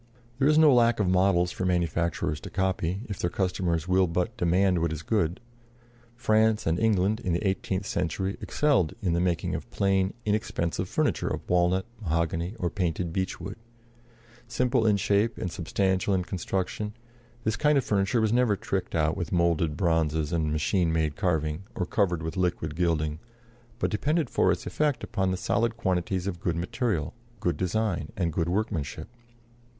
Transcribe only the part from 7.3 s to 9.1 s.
the eighteenth century, excelled